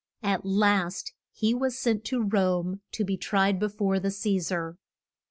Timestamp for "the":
3.99-4.09